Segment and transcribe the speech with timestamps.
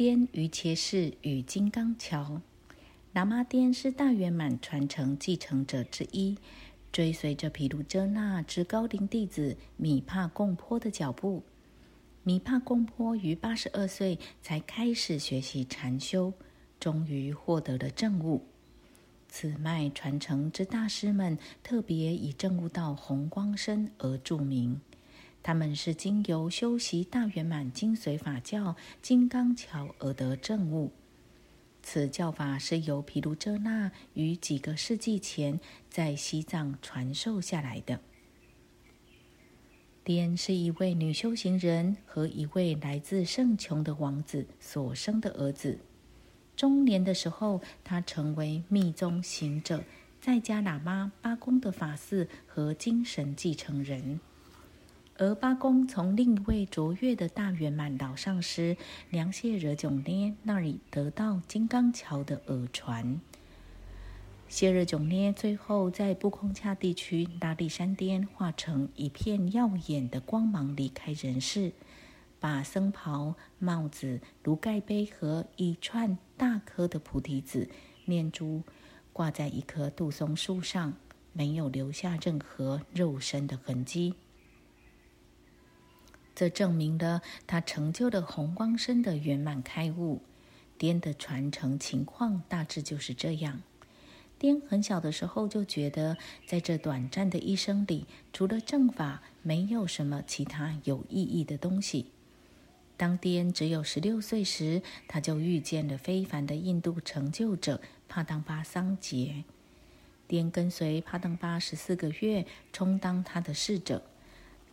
[0.00, 2.40] 滇瑜伽士与金刚桥。
[3.12, 6.38] 喇嘛滇是大圆满传承继承者之一，
[6.90, 11.42] 追随着毗卢遮那之高龄弟子米帕贡坡的脚步。
[12.22, 16.32] 米帕贡坡于八十二岁才开始学习禅修，
[16.80, 18.46] 终于获得了证悟。
[19.28, 24.80] 此脉传承之大师们特别以证悟到红光身而著名。
[25.42, 30.92] 他们是经由修习大圆满精髓法教金刚桥而得正悟。
[31.82, 38.00] 此教法是由毗卢遮那于几个世纪前在西藏传授下来的。
[40.04, 45.78] 滇是一位女修行人和一位来自圣琼的王子所生的儿子。
[46.56, 49.82] 中年的时候，他成为密宗行者
[50.20, 54.20] 在家喇嘛八公的法嗣和精神继承人。
[55.20, 58.74] 而八公从另一位卓越的大圆满老上师
[59.10, 63.20] 梁谢惹炯捏那里得到金刚桥的耳传。
[64.48, 71.72] 谢热炯捏最后在布空恰地区大力山巅化成一片耀眼的光芒离开人世，
[72.40, 77.68] 把僧袍、帽子、炉盖杯和一串大颗的菩提子
[78.06, 78.62] 念珠
[79.12, 80.94] 挂在一棵杜松树上，
[81.34, 84.14] 没有留下任何肉身的痕迹。
[86.40, 90.22] 这证明了他成就了红光身的圆满开悟。
[90.78, 93.60] 颠的传承情况大致就是这样。
[94.38, 96.16] 颠很小的时候就觉得，
[96.46, 102.06] 在这短暂的一生里，除了正法，没有什么其他有意义的东西。
[102.96, 109.44] 当颠只有十六岁时，他就遇见了非凡的印度成就者帕当巴桑杰。
[110.26, 114.02] 颠跟随帕当巴十四个月，充当他的侍者。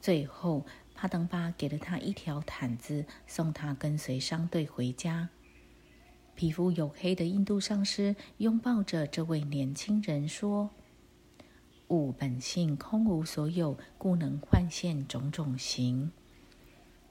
[0.00, 0.64] 最后，
[0.96, 5.28] 帕登巴给了他一条毯子，送他跟随商队回家。
[6.34, 10.70] 皮肤黝黑的印度上师拥抱着这位年轻人说
[11.88, 16.10] ：“物本性空无所有，故能幻现种种形。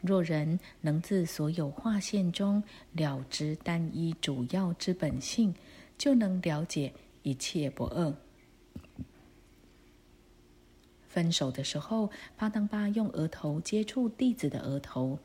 [0.00, 2.62] 若人能自所有化现中
[2.92, 5.54] 了知单一主要之本性，
[5.98, 8.14] 就能了解一切不二。”
[11.16, 15.18] 分手的时候，帕当巴用额头接触弟子的额头。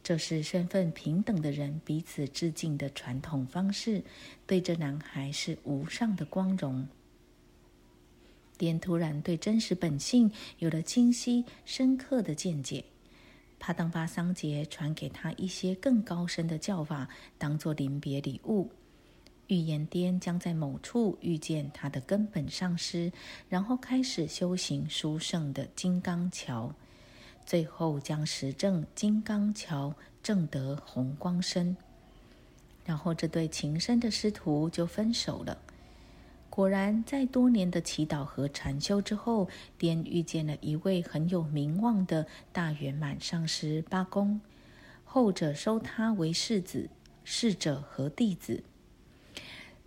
[0.00, 4.00] 这是身份平等的人彼此致敬的传统方式，
[4.46, 6.86] 对这男孩是无上的光荣。
[8.56, 12.84] 颠突然对真实本性有了清晰深刻的见解。
[13.58, 17.08] 帕当巴桑杰传给他一些更高深的教法，
[17.38, 18.70] 当作临别礼物，
[19.46, 23.12] 预言颠将在某处遇见他的根本上师，
[23.48, 26.74] 然后开始修行殊胜的金刚桥。
[27.46, 31.76] 最后将实证金刚桥证得红光身，
[32.86, 35.58] 然后这对情深的师徒就分手了。
[36.48, 44.40] 果然，在多年的祈祷和禅修之后，颠遇见了一位很有名望的大圆满上师八公，
[45.04, 46.88] 后者收他为世子、
[47.24, 48.62] 侍者和弟子。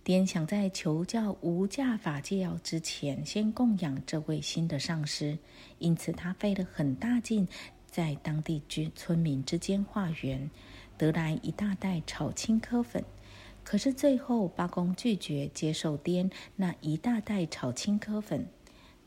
[0.08, 5.36] 颠想在求教无价法戒要之前，先供养这位新的上师，
[5.78, 7.46] 因此他费了很大劲，
[7.84, 10.50] 在当地居村民之间化缘，
[10.96, 13.04] 得来一大袋炒青稞粉。
[13.62, 18.48] 可是最后八公拒绝接受颠那一大袋炒青稞粉，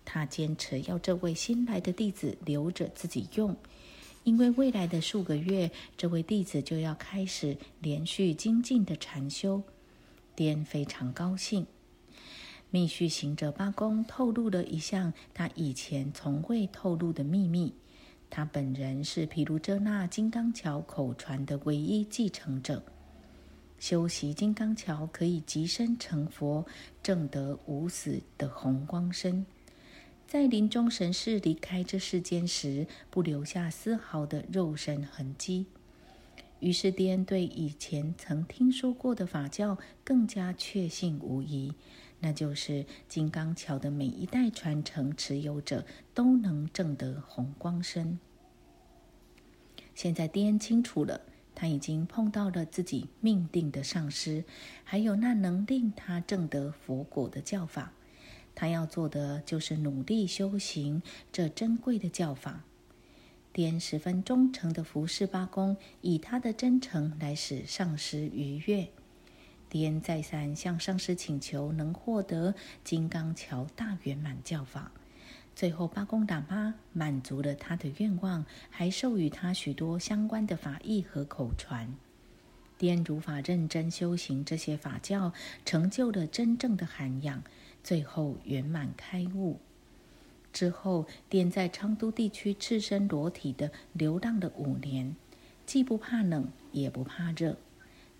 [0.05, 3.57] 他坚持要这位新来的弟子留着自己用，
[4.23, 9.63] 因为未来的数个月，这位弟子就要开始连续精进的禅修。
[10.41, 11.67] 便非常高兴。
[12.71, 17.75] 密续行者八公透露了一项他以前从未透露的秘密：
[18.27, 22.81] 他本人是毗卢遮那金刚桥口传的唯一继承者。
[23.77, 26.65] 修习金刚桥可以即身成佛，
[27.03, 29.45] 证得无死的红光身，
[30.25, 35.67] 在临终神世离开这世间时，不留下丝毫的肉身痕迹。
[36.61, 41.73] 于是，颠对以前曾听说过的法教更加确信无疑，
[42.19, 45.83] 那就是金刚桥的每一代传承持有者
[46.13, 48.19] 都能证得红光身。
[49.95, 51.21] 现在，颠清楚了，
[51.55, 54.43] 他已经碰到了自己命定的上师，
[54.83, 57.91] 还有那能令他证得佛果的教法。
[58.53, 61.01] 他要做的就是努力修行
[61.31, 62.63] 这珍贵的教法。
[63.53, 68.87] 颠十分忠诚的服侍八公，以他的真诚来使上师愉悦。
[69.67, 72.53] 颠再三向上师请求，能获得
[72.83, 74.91] 金刚桥大圆满教法。
[75.53, 81.93] 最后，八公喇嘛满足了他的愿望，还授予他许多相关的法义和口传。
[82.77, 85.33] 颠如法认真修行这些法教，
[85.65, 87.43] 成就了真正的涵养，
[87.83, 89.59] 最后圆满开悟。
[90.51, 95.15] 之后，颠在昌都地区赤身裸体的流浪了五年，
[95.65, 97.57] 既不怕冷，也不怕热。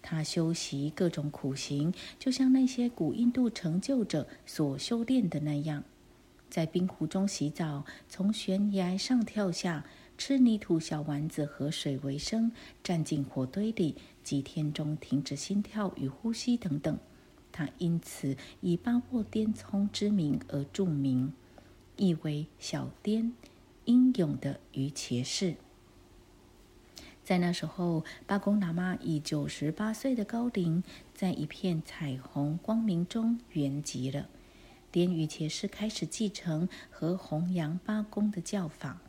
[0.01, 5.83] 他修习各种苦行，就像那些古印度成就者所修炼的那样，
[6.49, 9.85] 在冰湖中洗澡，从悬崖上跳下，
[10.17, 12.51] 吃泥土小丸子和水为生，
[12.83, 16.97] 站进火堆里，几天中停止心跳与呼吸等等。
[17.51, 21.33] 他因此以巴沃颠聪之名而著名。
[22.01, 23.31] 意为小颠，
[23.85, 25.53] 英勇的于伽士。
[27.23, 30.83] 在那时候，巴公喇嘛以九十八岁的高龄，
[31.13, 34.27] 在一片彩虹光明中圆寂了。
[34.91, 38.99] 滇于伽士开始继承和弘扬八公的教法。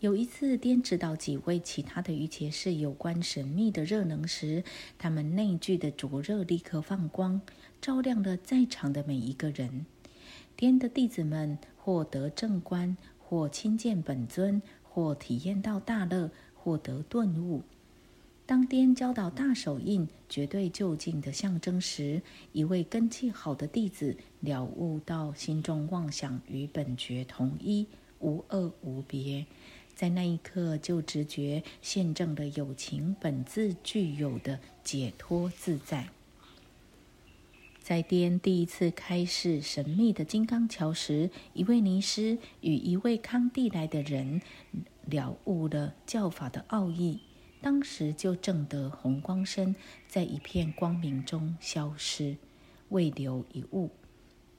[0.00, 4.64] 有一次，滇指导几位其他的于伽士有关神秘的热能时，
[4.98, 7.40] 他们内聚的灼热立刻放光，
[7.80, 9.86] 照亮了在场的每一个人。
[10.56, 11.58] 滇的弟子们。
[11.84, 17.64] 获得正观，或亲见本尊，或体验到大乐，获得顿悟。
[18.46, 22.22] 当颠教导大手印绝对就近的象征时，
[22.52, 27.84] 一位根气好的弟子了悟到心中妄想与本觉同一，
[28.20, 29.44] 无二无别，
[29.96, 36.10] 在那一刻就直觉现证了有情本自具有的解脱自在。
[37.82, 44.40] 在颠第一次开示神秘的金刚桥时，一位尼师与一位康地来的人
[45.06, 47.20] 了悟了教法的奥义，
[47.60, 49.74] 当时就证得红光身，
[50.06, 52.36] 在一片光明中消失，
[52.90, 53.90] 未留一物。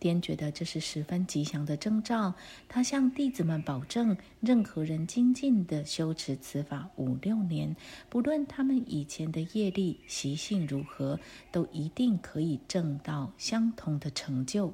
[0.03, 2.33] 颠觉得这是十分吉祥的征兆，
[2.67, 7.73] 他向弟子们保证，任何人精进的修持此法五六年，
[8.09, 11.17] 不论他们以前的业力习性如何，
[11.53, 14.73] 都一定可以证到相同的成就。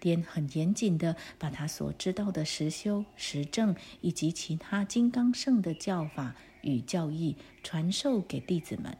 [0.00, 8.98] 颠很严谨的把他所知道的实修、实证以及其他金刚圣的教法与教义传授给弟子们。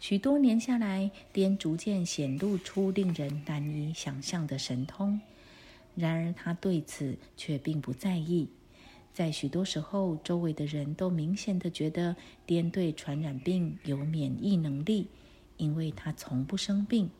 [0.00, 5.20] 许多年下来，颠逐渐显露出令人难以想象的神通。
[5.94, 8.48] 然而，他对此却并不在意。
[9.12, 12.16] 在许多时候，周围的人都明显的觉得
[12.46, 15.08] 颠对传染病有免疫能力，
[15.58, 17.10] 因为他从不生病。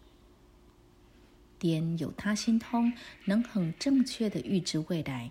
[1.58, 2.90] 颠有他心通，
[3.26, 5.30] 能很正确的预知未来。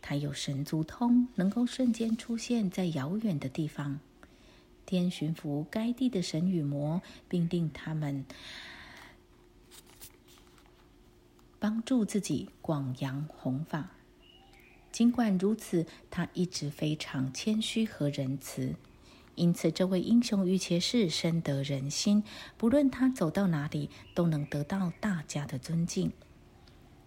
[0.00, 4.00] 他有神足通，能够瞬间出现在遥远的地方。
[4.86, 8.24] 天巡抚该地的神与魔，并令他们
[11.58, 13.90] 帮助自己广扬弘法。
[14.92, 18.76] 尽管如此，他一直非常谦虚和仁慈，
[19.34, 22.24] 因此这位英雄御前士深得人心。
[22.56, 26.12] 不论他走到哪里，都能得到大家的尊敬。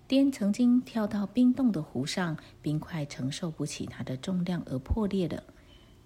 [0.08, 5.44] 颠曾经跳到冰冻的湖上，冰块承受不起他的重量而破裂了。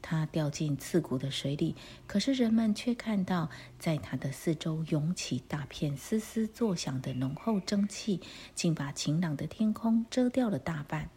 [0.04, 8.20] 他掉进刺骨的水里，可是人们却看到，在他的四周涌起大片嘶嘶作响的浓厚蒸汽，
[8.54, 11.10] 竟把晴朗的天空遮掉了大半。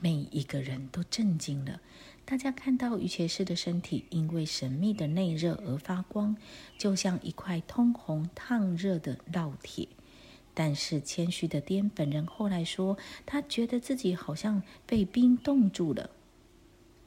[0.00, 1.80] 每一个人都震惊了。
[2.24, 6.36] 大家看到于伽士的身体因为神秘的内热而发光，
[6.76, 9.88] 就像一块通红烫热的烙铁。
[10.52, 16.10] 但是谦虚的颠本人后来说，他觉得自己好像被冰冻住了。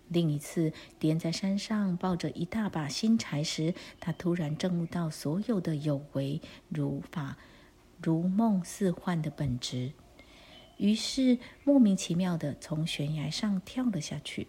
[0.10, 7.38] 另一次，颠在山上抱着一大把新柴时，他突然证悟到所有的有为如法、
[8.02, 9.92] 如梦似幻的本质，
[10.78, 14.48] 于是莫名其妙的从悬崖上跳了下去。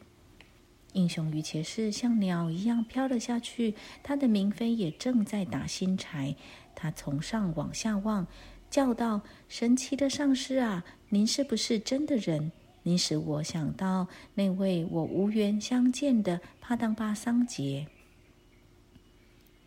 [0.95, 6.35] 英雄于伽士像鸟一样飘了下去，他的明妃也正在打新柴。
[6.75, 8.27] 他从上往下望，
[8.71, 12.51] 叫道：“神奇的上师啊，您是不是真的人？”
[12.83, 17.87] 你使我想到那位我无缘相见的帕当巴桑杰。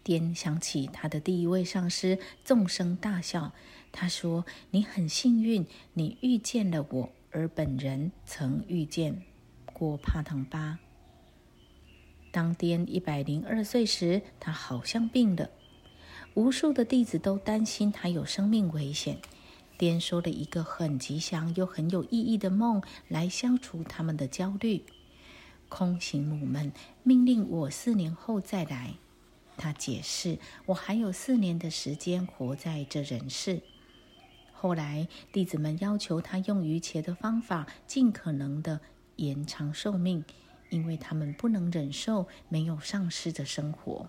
[0.03, 3.53] 颠想起他的第一位上师，纵声大笑。
[3.91, 9.22] 他说：“你很幸运，你遇见了我，而本人曾遇见
[9.72, 10.79] 过帕当巴。”
[12.34, 15.51] 当颠一百零二岁时，他好像病了，
[16.34, 19.20] 无数的弟子都担心他有生命危险。
[19.77, 24.84] 颠说了一个很吉祥又很有意义的梦，来消除他们的焦虑。
[25.70, 28.94] 空行母们命令我四年后再来。
[29.56, 33.62] 他解释，我还有四年的时间活在这人世。
[34.51, 38.80] 后来，弟子们要求他用于伽的方法，尽可能的
[39.18, 40.24] 延长寿命，
[40.70, 44.08] 因为他们不能忍受没有上师的生活。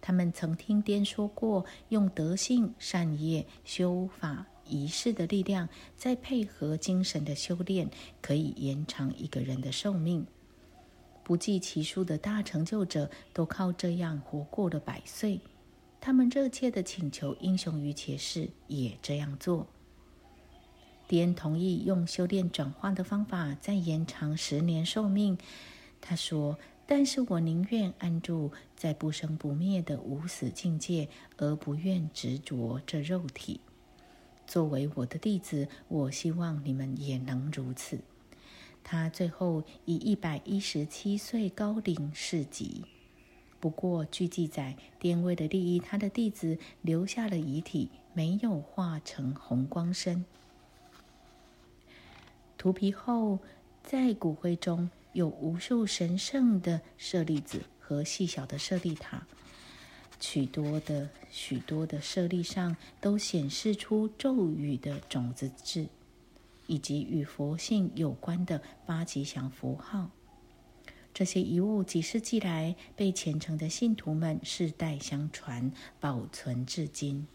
[0.00, 7.90] 他们曾听颠说过，用德性、善业、修法、仪式的力量，再配合精神的修炼，
[8.22, 10.26] 可以延长一个人的寿命。
[11.24, 15.40] 不计其数的大成就者都靠这样活过了百岁。
[16.00, 19.66] 他们热切的请求英雄于且士也这样做。
[21.06, 25.36] 迪恩同意用修炼转化的方法再延长十年寿命。
[26.00, 26.56] 他说。
[26.92, 33.60] 但是我宁愿安住在不生不灭的无死境界，而不愿执着这肉体。
[34.50, 38.00] 作为我的弟子，我希望你们也能如此。
[38.82, 42.84] 他最后以一百一十七岁高龄逝疾。
[43.60, 50.24] 不过，据记载，颠为了利益他的弟子，留下了遗体，没有化成红光身。
[52.58, 53.38] 涂皮后，
[53.84, 54.90] 在骨灰中。
[55.12, 59.26] 有无数神圣的舍利子和细小的舍利塔，
[60.20, 65.86] 许多的许多的设立上都显示出咒语的种子字，
[66.66, 70.10] 以及与佛性有关的八吉祥符号。
[71.12, 77.26] 这些遗物几世纪来被虔诚的信徒们世代相传，保存至今。